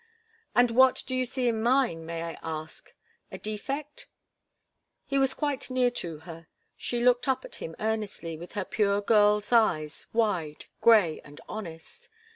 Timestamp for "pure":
8.65-9.01